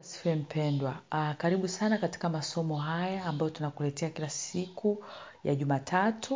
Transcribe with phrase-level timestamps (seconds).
[0.00, 0.90] Asifiwe mpendwa.
[1.12, 5.04] Uh, karibu sana katika masomo haya ambayo tunakuletea kila siku
[5.44, 6.34] ya Jumatatu.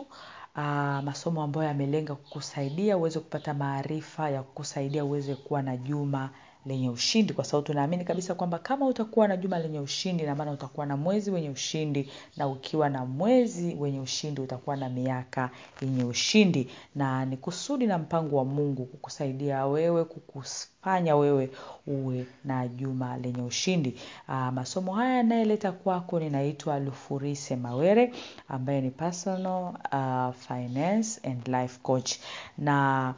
[0.56, 0.62] Uh,
[1.04, 6.30] masomo ambayo yamelenga kukusaidia uweze kupata maarifa ya kukusaidia uweze kuwa na juma
[6.66, 10.52] lenye ushindi, kwa sababu tunaamini kabisa kwamba kama utakuwa na juma lenye ushindi, na maana
[10.52, 15.50] utakuwa na mwezi wenye ushindi, na ukiwa na mwezi wenye ushindi utakuwa na miaka
[15.82, 21.50] yenye ushindi, na ni kusudi na mpango wa Mungu kukusaidia wewe kukufanya wewe
[21.86, 23.96] uwe na juma lenye ushindi.
[24.28, 28.12] Aa, masomo haya yanayeleta kwako ninaitwa Lufurise Mawere
[28.48, 32.12] ambaye ni personal uh, finance and life coach
[32.58, 33.14] na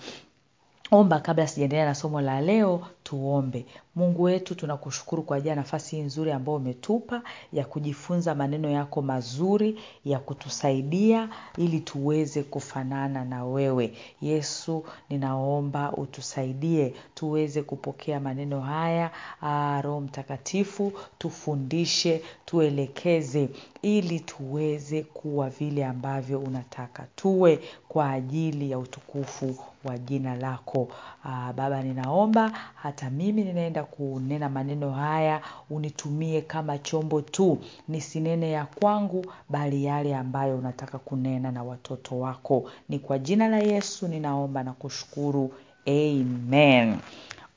[0.90, 5.96] omba kabla sijaendelea na somo la leo tuombe mungu wetu tunakushukuru kwa ajili ya nafasi
[5.96, 11.28] hii nzuri ambayo umetupa ya kujifunza maneno yako mazuri ya kutusaidia
[11.59, 13.92] ili tuweze kufanana na wewe.
[14.23, 19.10] Yesu ninaomba utusaidie tuweze kupokea maneno haya.
[19.42, 23.48] Ah, roho mtakatifu tufundishe tuelekeze
[23.82, 30.88] ili tuweze kuwa vile ambavyo unataka tuwe kwa ajili ya utukufu wa jina lako.
[31.24, 38.66] Aa, baba ninaomba hata mimi ninaenda kunena maneno haya unitumie kama chombo tu nisinene ya
[38.66, 42.70] kwangu bali yale ambayo unataka kunena na watoto wako.
[42.88, 45.52] Ni kwa jina la yesu ninaomba na kushukuru.
[45.88, 46.96] Amen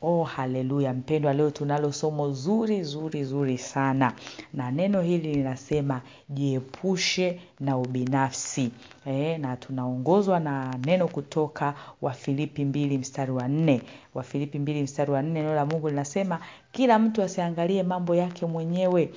[0.01, 4.13] Oh, haleluya mpendwa, leo tunalo somo zuri zuri zuri sana,
[4.53, 8.71] na neno hili linasema jiepushe na ubinafsi.
[9.05, 13.81] E, na tunaongozwa na neno kutoka Wafilipi mbili mstari wa nne.
[14.13, 16.39] Wafilipi mbili mstari wa nne, neno la Mungu linasema
[16.71, 19.09] kila mtu asiangalie mambo yake mwenyewe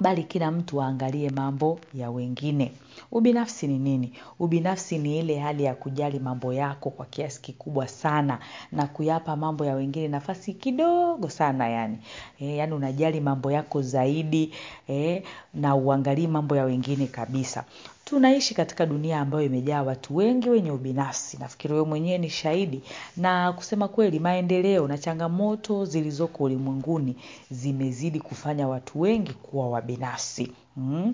[0.00, 2.72] bali kila mtu aangalie mambo ya wengine.
[3.12, 4.12] Ubinafsi ni nini?
[4.38, 8.38] Ubinafsi ni ile hali ya kujali mambo yako kwa kiasi kikubwa sana
[8.72, 11.98] na kuyapa mambo ya wengine nafasi kidogo sana yani.
[12.40, 14.52] E, yani unajali mambo yako zaidi
[14.88, 15.22] e,
[15.54, 17.64] na uangalii mambo ya wengine kabisa.
[18.10, 21.36] Tunaishi katika dunia ambayo imejaa watu wengi wenye ubinafsi.
[21.40, 22.82] Nafikiri wewe mwenyewe ni shahidi.
[23.16, 27.16] Na kusema kweli maendeleo na changamoto zilizoko ulimwenguni
[27.50, 30.52] zimezidi kufanya watu wengi kuwa wabinafsi.
[30.76, 31.12] Mm.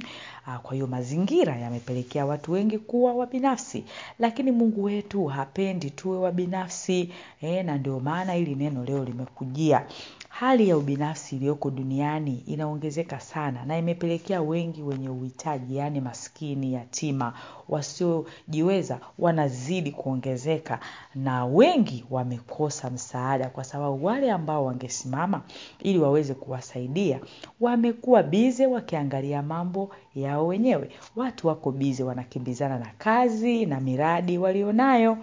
[0.62, 3.84] Kwa hiyo mazingira yamepelekea watu wengi kuwa wabinafsi,
[4.19, 9.86] lakini Mungu wetu hapendi tuwe wabinafsi e, na ndio maana hili neno leo limekujia.
[10.42, 17.32] Hali ya ubinafsi iliyoko duniani inaongezeka sana na imepelekea wengi wenye uhitaji, yaani maskini, yatima,
[17.69, 20.78] wasiojiweza wanazidi kuongezeka
[21.14, 25.42] na wengi wamekosa msaada kwa sababu wale ambao wangesimama
[25.80, 27.20] ili waweze kuwasaidia
[27.60, 30.91] wamekuwa bize wakiangalia mambo yao wenyewe.
[31.16, 35.19] Watu wako bize wanakimbizana na kazi na miradi walionayo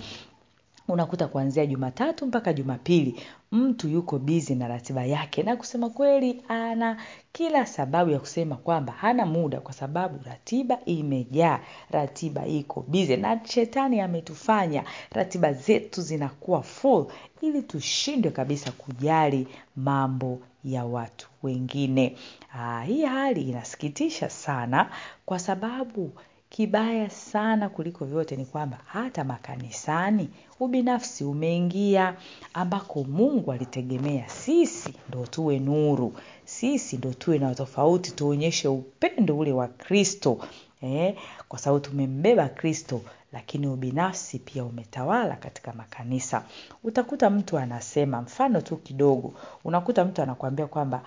[0.94, 3.20] unakuta kuanzia Jumatatu mpaka Jumapili
[3.52, 6.98] mtu yuko bizi na ratiba yake, na kusema kweli, ana
[7.32, 11.60] kila sababu ya kusema kwamba hana muda, kwa sababu ratiba imejaa,
[11.92, 17.06] ratiba iko bizi na shetani ametufanya ratiba zetu zinakuwa full,
[17.42, 22.16] ili tushindwe kabisa kujali mambo ya watu wengine.
[22.56, 24.90] Aa, hii hali inasikitisha sana
[25.26, 26.12] kwa sababu
[26.50, 30.30] kibaya sana kuliko vyote ni kwamba hata makanisani
[30.60, 32.16] ubinafsi umeingia
[32.54, 34.30] ambako Mungu alitegemea.
[34.30, 36.14] Sisi ndo tuwe nuru,
[36.46, 40.38] sisi ndo tuwe na tofauti, tuonyeshe upendo ule wa Kristo
[40.82, 41.16] eh,
[41.48, 43.02] kwa sababu tumembeba Kristo,
[43.34, 46.44] lakini ubinafsi pia umetawala katika makanisa.
[46.84, 49.34] Utakuta mtu anasema, mfano tu kidogo,
[49.64, 51.04] unakuta mtu anakuambia kwamba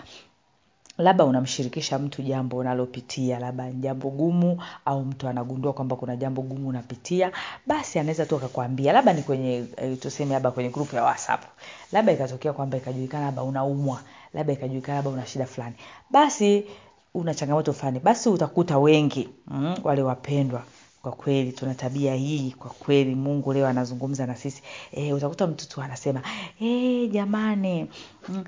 [0.97, 6.67] labda unamshirikisha mtu jambo unalopitia labda jambo gumu au mtu anagundua kwamba kuna jambo gumu
[6.67, 7.31] unapitia
[7.67, 8.93] basi anaweza tu akakwambia.
[8.93, 11.43] Labda ni kwenye e, tuseme labda kwenye grupu ya whatsapp.
[11.91, 14.01] Labda ikatokea kwamba ikajulikana labda unaumwa
[14.33, 15.75] labda ikajulikana labda una shida fulani.
[16.11, 16.65] Basi
[17.13, 20.63] una changamoto fulani basi utakuta wengi mm, wale wapendwa
[21.01, 24.63] kwa kweli tuna tabia hii kwa kweli mungu leo anazungumza na sisi.
[24.91, 26.21] E, utakuta mtu tu anasema
[26.61, 27.87] e, jamani
[28.29, 28.43] mm,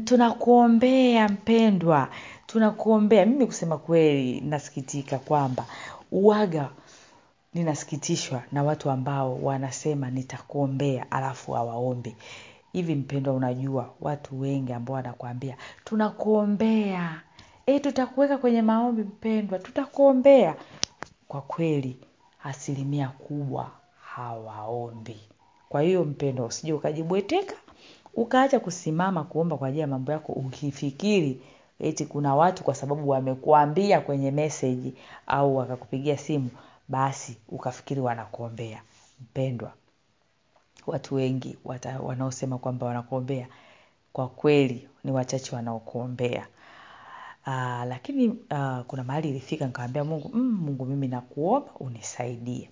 [0.00, 2.08] tunakuombea mpendwa.
[2.46, 3.26] Tunakuombea.
[3.26, 5.64] Mimi kusema kweli nasikitika kwamba
[6.12, 6.68] uwaga
[7.54, 12.16] ninasikitishwa na watu ambao wanasema nitakuombea alafu hawaombi.
[12.72, 17.20] Hivi mpendwa unajua watu wengi ambao wanakuambia tunakuombea.
[17.66, 19.58] E, tutakuweka kwenye maombi mpendwa.
[19.58, 20.56] Tutakuombea.
[21.28, 21.96] Kwa kweli
[22.44, 25.20] asilimia kubwa hawaombi.
[25.68, 27.54] Kwa hiyo mpendwa usije ukajibweteka
[28.14, 31.40] ukaacha kusimama kuomba kwa ajili ya mambo yako ukifikiri
[31.80, 34.94] eti kuna watu kwa sababu wamekuambia kwenye meseji
[35.26, 36.50] au wakakupigia simu
[36.88, 38.82] basi ukafikiri wanakuombea
[39.20, 39.72] mpendwa
[40.86, 43.48] watu wengi wata, wanaosema kwamba wanakuombea
[44.12, 46.46] kwa kweli ni wachache wanaokuombea.
[47.46, 52.70] Uh, lakini aa, kuna mahali ilifika nikamwambia Mungu, mm, Mungu mimi nakuomba unisaidie.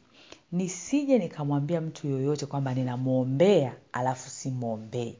[0.52, 5.14] Nisije nikamwambia mtu yoyote kwamba ninamwombea alafu simwombee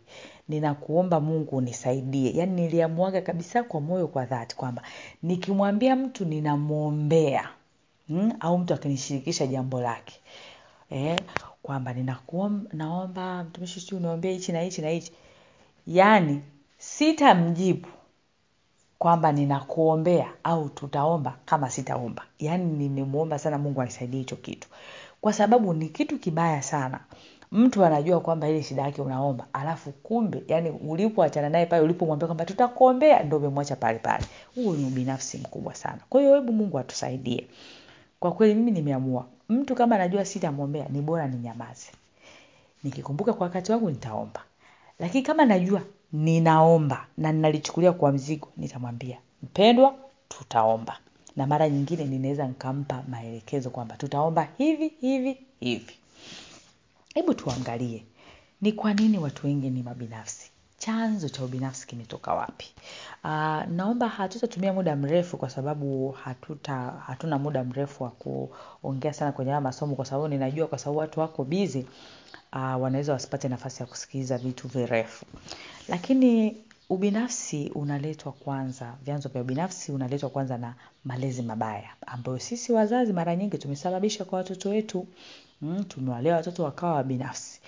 [0.49, 2.33] Ninakuomba Mungu unisaidie.
[2.37, 4.83] Yaani niliamuaga kabisa kwa moyo kwa dhati kwamba
[5.23, 7.49] nikimwambia mtu ninamwombea
[8.09, 10.21] mm, au mtu akinishirikisha jambo lake
[10.91, 11.21] eh,
[11.63, 11.95] kwamba
[12.73, 15.13] naomba mtumishi sijui uniombee hichi na hichi na hichi,
[15.87, 16.43] yaani
[16.79, 17.89] sitamjibu
[18.99, 22.23] kwamba ninakuombea au tutaomba kama sitaomba.
[22.39, 24.69] Yaani nimemwomba sana Mungu anisaidie hicho kitu,
[25.21, 27.01] kwa sababu ni kitu kibaya sana.
[27.53, 32.45] Mtu anajua kwamba ile shida yake unaomba, alafu kumbe, yani ulipoachana naye pale, ulipomwambia kwamba
[32.45, 34.25] tutakuombea, ndo umemwacha pale pale.
[34.55, 35.99] Huo ni ubinafsi mkubwa sana.
[36.09, 37.47] Kwa hiyo hebu Mungu atusaidie.
[38.21, 41.89] Kwa kweli mimi nimeamua, mtu kama anajua sitamwombea, ni bora ninyamaze.
[42.85, 44.41] Nikikumbuka kwa wakati wangu nitaomba,
[44.99, 45.81] lakini kama najua
[46.13, 49.95] ninaomba na ninalichukulia kwa mzigo, nitamwambia mpendwa,
[50.29, 50.99] tutaomba.
[51.37, 55.95] Na mara nyingine ninaweza nikampa maelekezo kwamba tutaomba hivi hivi hivi.
[57.15, 58.05] Hebu tuangalie
[58.61, 60.51] ni kwa nini watu wengi ni mabinafsi.
[60.79, 62.67] Chanzo cha ubinafsi kimetoka wapi?
[63.25, 63.31] Uh,
[63.71, 66.75] naomba hatutatumia muda mrefu kwa sababu hatuta
[67.07, 71.21] hatuna muda mrefu wa kuongea sana kwenye haya masomo, kwa sababu ninajua, kwa sababu watu
[71.21, 71.87] wako bizi
[72.53, 75.27] uh, wanaweza wasipate nafasi ya kusikiliza vitu virefu,
[75.89, 76.57] lakini
[76.91, 83.37] ubinafsi unaletwa kwanza, vyanzo vya ubinafsi unaletwa kwanza na malezi mabaya ambayo sisi wazazi mara
[83.37, 85.07] nyingi tumesababisha kwa watoto wetu.
[85.63, 87.61] Mm, tumewalea watoto wakawa wabinafsi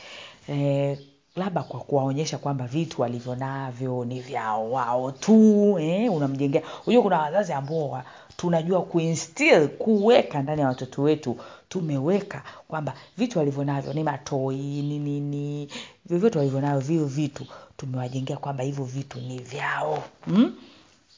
[0.49, 0.99] e,
[1.37, 6.63] labda kwa kuwaonyesha kwamba vitu walivyo navyo ni vyao wao tu eh, unamjengea.
[6.87, 8.03] Unajua kuna wazazi ambao
[8.43, 11.37] tunajua kuinstill kuweka ndani ya watoto wetu,
[11.69, 15.69] tumeweka kwamba vitu walivyo navyo ni matoi ni nini,
[16.07, 17.47] vyovyote walivyo navyo vio vitu
[17.77, 20.55] tumewajengea kwamba hivyo vitu ni vyao hmm?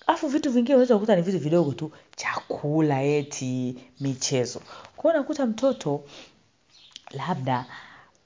[0.06, 4.60] Afu vitu vingine unaweza kukuta ni vitu vidogo tu, chakula, eti michezo.
[4.96, 6.04] kwao unakuta mtoto
[7.10, 7.66] labda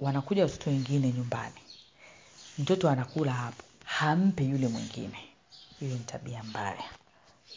[0.01, 1.61] wanakuja watoto wengine nyumbani,
[2.59, 5.19] mtoto anakula hapo, hampe yule mwingine.
[5.81, 6.85] Hiyo ni tabia mbaya,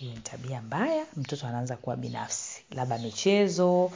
[0.01, 1.05] ni tabia mbaya.
[1.17, 3.91] Mtoto anaanza kuwa binafsi, labda michezo,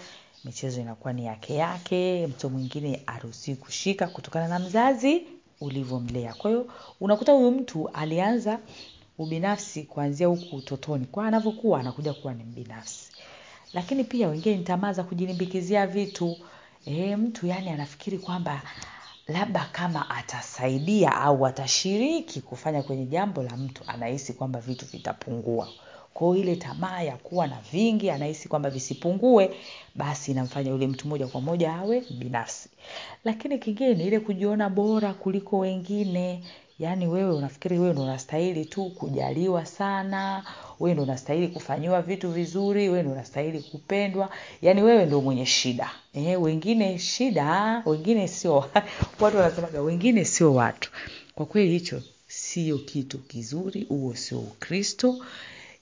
[0.45, 5.23] michezo inakuwa ni yake yake, mtoto mwingine aruhusiwi kushika kutokana na mzazi
[5.61, 6.33] ulivyomlea.
[6.33, 6.67] Kwa hiyo
[7.01, 8.59] unakuta huyu mtu alianza
[9.17, 13.11] ubinafsi kuanzia huku utotoni, kwa anavyokuwa anakuja kuwa ni mbinafsi.
[13.73, 16.37] Lakini pia wengine ni tamaa za kujilimbikizia vitu
[16.85, 18.61] E, mtu yani anafikiri kwamba
[19.27, 25.67] labda kama atasaidia au atashiriki kufanya kwenye jambo la mtu, anahisi kwamba vitu vitapungua.
[26.15, 29.51] Kwa ile tamaa ya kuwa na vingi, anahisi kwamba visipungue,
[29.95, 32.69] basi inamfanya yule mtu moja kwa moja awe binafsi.
[33.25, 36.43] Lakini kingine ile kujiona bora kuliko wengine.
[36.79, 40.43] Yaani wewe unafikiri wewe ndo unastahili tu kujaliwa sana,
[40.79, 44.29] wewe ndo unastahili kufanyiwa vitu vizuri, wewe ndo unastahili kupendwa,
[44.61, 45.91] yaani wewe ndo mwenye shida.
[46.13, 48.55] Eh, wengine shida, wengine sio
[49.19, 50.91] watu wanasemaga wengine sio watu.
[51.35, 55.15] Kwa kweli hicho sio kitu kizuri, huo sio Ukristo.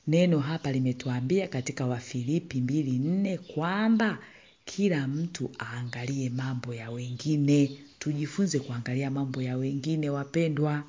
[0.08, 4.18] Neno hapa limetuambia katika Wafilipi mbili nne kwamba
[4.66, 7.78] kila mtu aangalie mambo ya wengine.
[8.00, 10.84] Tujifunze kuangalia mambo ya wengine wapendwa.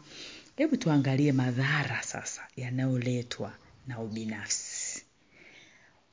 [0.57, 3.53] Hebu tuangalie madhara sasa yanayoletwa
[3.87, 5.03] na ubinafsi.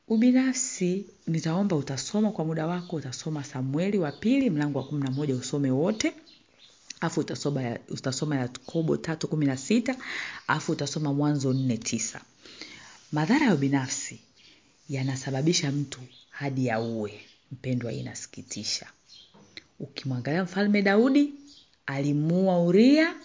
[0.08, 5.36] Ubinafsi, nitaomba utasoma kwa muda wako, utasoma Samueli wa pili mlango wa kumi na moja
[5.36, 6.14] usome wote,
[7.02, 9.96] afu utasoma utasoma Yakobo tatu kumi na sita
[10.48, 12.22] afu utasoma Mwanzo nne tisa.
[13.12, 14.20] Madhara ya ubinafsi
[14.90, 16.00] yanasababisha mtu
[16.30, 17.22] hadi auwe.
[17.52, 18.88] Mpendwa, inasikitisha.
[19.80, 21.34] Ukimwangalia mfalme Daudi
[21.86, 23.16] alimuua Uria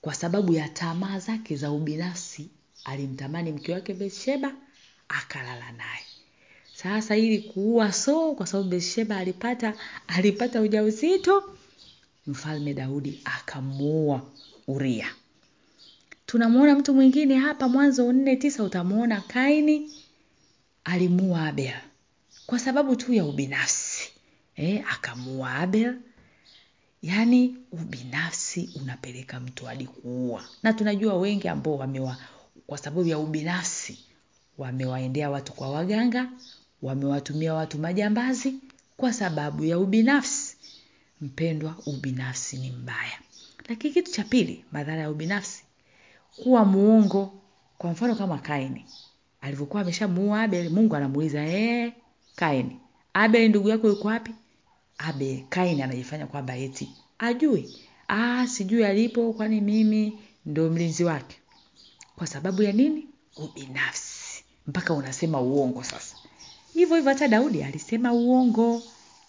[0.00, 2.48] kwa sababu ya tamaa zake za ubinafsi.
[2.84, 4.54] Alimtamani mke wake Bathsheba
[5.08, 6.04] akalala naye.
[6.74, 9.74] Sasa ili kuua soo kwa sababu Bathsheba alipata
[10.06, 11.56] alipata ujauzito,
[12.26, 14.30] mfalme Daudi akamuua
[14.66, 15.14] Uria.
[16.34, 19.90] Tunamuona mtu mwingine hapa Mwanzo nne tisa, utamuona Kaini
[20.84, 21.74] alimuua Abel
[22.46, 24.10] kwa sababu tu ya ubinafsi
[24.56, 25.96] eh, akamuua Abel.
[27.02, 32.16] Yaani ubinafsi unapeleka mtu hadi kuua, na tunajua wengi ambao wamewa
[32.66, 33.98] kwa sababu ya ubinafsi
[34.58, 36.28] wamewaendea watu kwa waganga,
[36.82, 38.54] wamewatumia watu majambazi
[38.96, 40.56] kwa sababu ya ubinafsi.
[41.20, 43.18] Mpendwa, ubinafsi ni mbaya.
[43.68, 45.63] Lakini kitu cha pili, madhara ya ubinafsi,
[46.42, 47.32] kuwa muongo.
[47.78, 48.84] Kwa mfano kama Kaini
[49.40, 51.92] alivyokuwa ameshamuua Abel, Mungu anamuuliza eh,
[52.36, 52.80] Kaini,
[53.14, 54.34] Abel ndugu yako yuko wapi?
[54.98, 57.76] Abel, Kaini anajifanya kwamba eti ajui.
[58.08, 61.36] Ah, sijui alipo, kwani mimi ndo mlinzi wake
[62.16, 66.16] kwa sababu ya nini ubinafsi mpaka unasema uongo sasa
[66.74, 68.82] hivyo hivyo hata daudi alisema uongo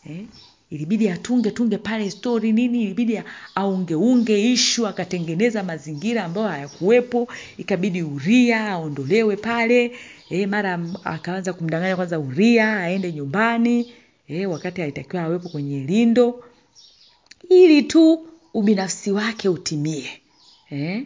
[0.05, 0.25] eh?
[0.69, 3.21] Ilibidi atunge tunge pale stori nini ilibidi
[3.55, 7.27] aungeunge ishu akatengeneza mazingira ambayo hayakuwepo.
[7.57, 9.91] Ikabidi uria aondolewe pale.
[10.29, 13.93] E, mara akaanza kumdanganya kwanza uria aende nyumbani.
[14.27, 16.43] E, wakati alitakiwa awepo kwenye lindo.
[17.49, 20.09] Ili tu ubinafsi wake utimie.
[20.71, 21.03] E?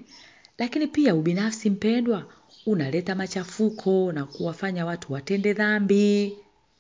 [0.58, 2.26] lakini pia ubinafsi mpendwa
[2.66, 6.34] unaleta machafuko na kuwafanya watu watende dhambi.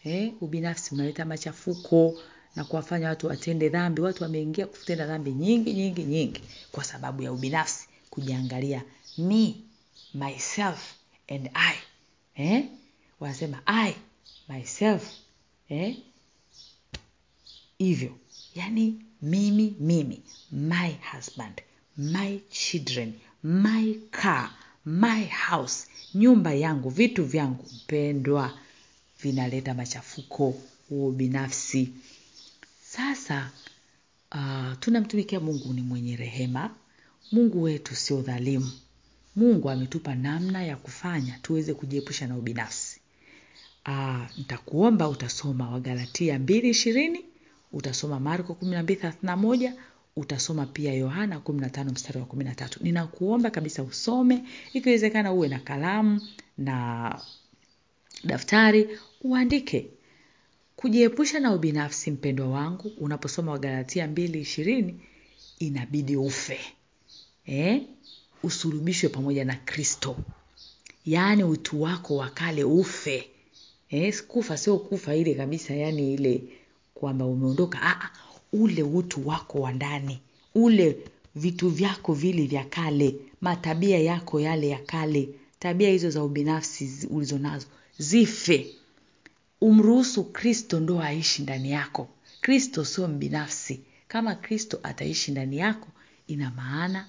[0.03, 0.31] Eh?
[0.41, 2.19] ubinafsi unaleta machafuko
[2.55, 6.41] na kuwafanya watu watende dhambi watu wameingia kutenda dhambi nyingi nyingi nyingi
[6.71, 8.83] kwa sababu ya ubinafsi kujiangalia
[9.17, 9.55] me
[10.13, 10.93] myself
[11.27, 11.75] and i
[12.35, 12.65] eh?
[13.19, 13.95] wanasema i
[14.49, 15.11] myself
[15.69, 15.97] eh?
[17.77, 18.17] hivyo
[18.55, 21.61] yani mimi mimi my husband
[21.97, 23.13] my children
[23.43, 24.51] my car
[24.85, 28.59] my house nyumba yangu vitu vyangu mpendwa
[29.21, 30.53] vinaleta machafuko
[30.89, 31.89] huo binafsi
[32.99, 33.51] sasa
[34.35, 36.75] uh, tunamtumikia mungu ni mwenye rehema.
[37.31, 38.71] Mungu wetu sio dhalimu.
[39.35, 43.01] Mungu ametupa namna ya kufanya tuweze kujiepusha na ubinafsi.
[43.87, 47.25] Uh, nitakuomba utasoma wagalatia mbili ishirini
[47.71, 49.73] utasoma marko kumi na mbili thelathini na moja
[50.15, 52.79] utasoma pia yohana kumi na tano mstari wa kumi na tatu.
[52.83, 56.21] Ninakuomba kabisa usome ikiwezekana uwe na kalamu
[56.57, 57.19] na
[58.23, 58.89] daftari
[59.21, 59.89] uandike
[60.83, 64.99] kujiepusha na ubinafsi mpendwa wangu unaposoma wagalatia mbili ishirini
[65.59, 66.59] inabidi ufe
[67.45, 67.81] eh?
[68.43, 70.15] usulubishwe pamoja na kristo
[71.05, 73.29] yaani utu wako wa kale ufe
[73.89, 74.21] eh?
[74.27, 76.43] kufa sio kufa ile kabisa yani ile
[76.93, 78.09] kwamba umeondoka Aa,
[78.53, 80.19] ule utu wako wa ndani
[80.55, 80.97] ule
[81.35, 87.37] vitu vyako vile vya kale matabia yako yale ya kale tabia hizo za ubinafsi ulizo
[87.37, 87.67] nazo
[87.97, 88.67] zife
[89.61, 92.09] umruhusu kristo ndo aishi ndani yako.
[92.41, 93.81] Kristo sio mbinafsi.
[94.07, 95.87] Kama kristo ataishi ndani yako
[96.27, 97.07] ina maana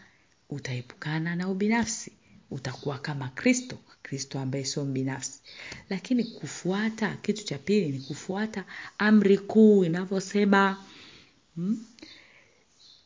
[0.50, 2.12] utaepukana na ubinafsi.
[2.50, 5.40] Utakuwa kama kristo kristo ambaye sio mbinafsi.
[5.90, 8.64] Lakini kufuata kitu cha pili ni kufuata
[8.98, 10.84] amri kuu inavyosema
[11.54, 11.86] hmm?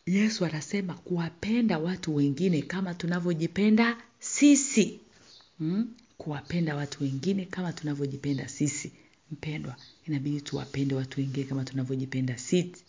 [0.06, 5.00] yesu anasema kuwapenda watu wengine kama tunavyojipenda sisi.
[5.58, 5.94] Hmm?
[6.18, 8.92] kuwapenda watu wengine kama tunavyojipenda sisi
[9.34, 9.76] mpendwa
[10.08, 12.82] inabidi tuwapende watu wengine kama tunavyojipenda sisi.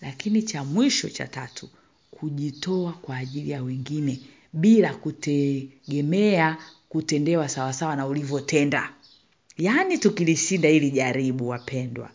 [0.00, 1.68] Lakini cha mwisho cha tatu
[2.10, 4.20] kujitoa kwa ajili ya wengine
[4.52, 6.58] bila kutegemea
[6.88, 8.92] kutendewa sawasawa na ulivyotenda.
[9.58, 12.10] Yaani tukilishinda ili jaribu wapendwa.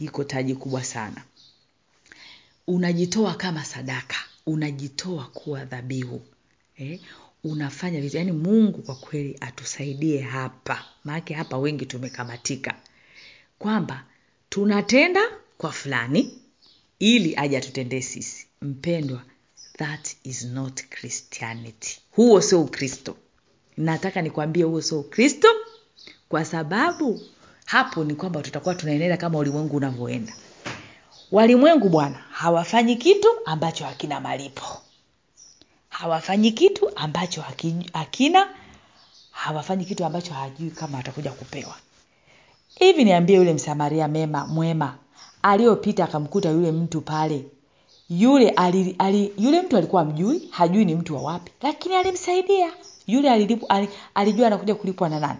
[0.00, 1.22] Iko taji kubwa sana.
[2.66, 4.16] Unajitoa kama sadaka.
[4.46, 6.22] Unajitoa kuwa dhabihu.
[6.76, 7.00] Eh?
[7.44, 8.16] Unafanya vitu.
[8.16, 10.84] Yaani mungu kwa kweli atusaidie hapa.
[11.04, 12.74] Maanake hapa wengi tumekamatika.
[13.58, 14.04] Kwamba
[14.48, 15.20] tunatenda
[15.58, 16.38] kwa fulani
[16.98, 18.46] ili aje atutendee sisi.
[18.62, 19.22] Mpendwa
[19.78, 21.98] that is not christianity.
[22.10, 23.16] Huo sio ukristo.
[23.76, 25.48] Nataka nikwambie huo sio ukristo
[26.28, 27.20] kwa sababu
[27.64, 30.32] hapo ni kwamba tutakuwa tunaenenda kama ulimwengu unavyoenda.
[31.30, 34.82] Walimwengu bwana hawafanyi kitu ambacho hakina malipo
[36.00, 37.44] hawafanyi kitu ambacho
[37.92, 38.48] hakina
[39.30, 41.74] hawafanyi kitu ambacho hajui kama watakuja kupewa.
[42.78, 44.94] Hivi niambie yule msamaria mema mwema
[45.42, 47.44] aliyopita akamkuta yule mtu pale
[48.10, 52.72] yule ali, ali, yule mtu alikuwa mjui hajui ni mtu wa wapi lakini alimsaidia.
[53.06, 55.38] Yule alilipu, al, alijua anakuja kulipwa na nani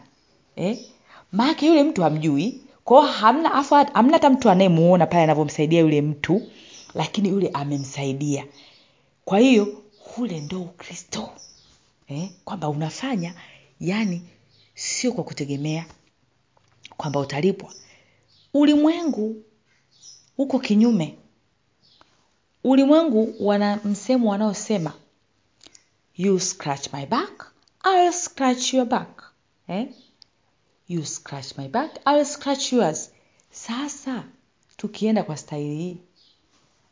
[0.56, 0.78] eh?
[1.32, 6.42] maake yule mtu hamjui kwao hamna afu hamna hata mtu anayemuona pale anavyomsaidia yule mtu
[6.94, 8.44] lakini yule amemsaidia.
[9.24, 9.82] Kwa hiyo
[10.20, 11.30] ule ndo ukristo
[12.08, 12.30] eh?
[12.44, 13.34] kwamba unafanya
[13.80, 14.22] yani
[14.74, 15.86] sio kwa kutegemea
[16.96, 17.74] kwamba utalipwa
[18.54, 19.42] ulimwengu
[20.38, 21.18] uko kinyume
[22.64, 24.92] ulimwengu wana msemo wanaosema
[26.16, 27.52] you scratch my back
[27.84, 29.32] I'll scratch your back
[29.68, 29.88] eh?
[30.88, 33.10] you scratch my back I'll scratch yours
[33.50, 34.24] sasa
[34.76, 35.96] tukienda kwa staili hii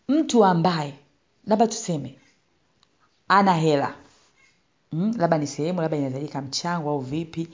[0.08, 0.94] mtu ambaye
[1.46, 2.18] labda tuseme
[3.28, 3.94] ana hela.
[4.92, 7.48] Mm, labda ni sehemu labda inahitajika mchango au vipi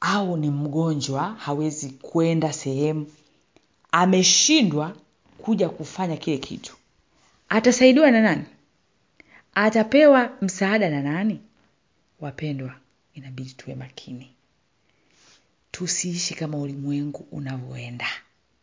[0.00, 3.06] au ni mgonjwa hawezi kwenda sehemu
[3.92, 4.96] ameshindwa
[5.38, 6.76] kuja kufanya kile kitu.
[7.48, 8.44] Atasaidiwa na nani?
[9.54, 11.40] Atapewa msaada na nani?
[12.20, 12.74] Wapendwa
[13.14, 14.30] inabidi tuwe makini.
[15.70, 18.06] Tusiishi kama ulimwengu unavyoenda.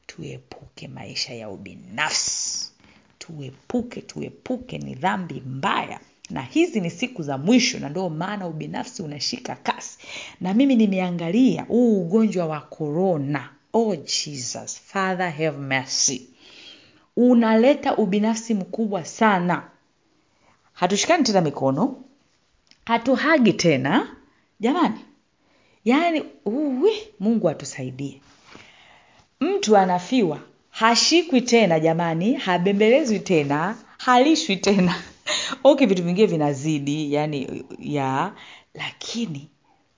[0.08, 2.72] Tuepuke maisha ya ubinafsi.
[3.20, 9.02] Tuepuke tuepuke ni dhambi mbaya na hizi ni siku za mwisho na ndio maana ubinafsi
[9.02, 9.98] unashika kasi.
[10.42, 16.28] Na mimi nimeangalia huu ugonjwa wa korona oh jesus father have mercy.
[17.16, 19.64] Unaleta ubinafsi mkubwa sana.
[20.74, 21.96] Hatushikani tena mikono.
[22.86, 24.16] Hatuhagi tena.
[24.60, 25.00] Jamani
[25.86, 28.22] yaani uwi mungu atusaidie.
[29.40, 34.96] Mtu anafiwa hashikwi tena jamani habembelezwi tena halishwi tena
[35.64, 38.36] okay vitu vingine vinazidi yani ya
[38.74, 39.50] lakini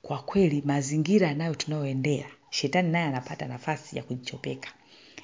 [0.01, 4.70] kwa kweli mazingira nayo tunayoendea shetani naye anapata nafasi ya kujichopeka.